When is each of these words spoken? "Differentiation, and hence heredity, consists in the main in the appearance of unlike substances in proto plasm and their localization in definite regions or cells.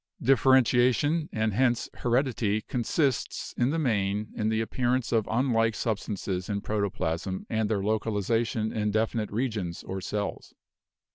"Differentiation, 0.23 1.29
and 1.31 1.53
hence 1.53 1.87
heredity, 1.97 2.61
consists 2.61 3.53
in 3.55 3.69
the 3.69 3.77
main 3.77 4.29
in 4.35 4.49
the 4.49 4.59
appearance 4.59 5.11
of 5.11 5.27
unlike 5.29 5.75
substances 5.75 6.49
in 6.49 6.61
proto 6.61 6.89
plasm 6.89 7.45
and 7.51 7.69
their 7.69 7.83
localization 7.83 8.73
in 8.73 8.89
definite 8.89 9.29
regions 9.31 9.83
or 9.83 10.01
cells. 10.01 10.55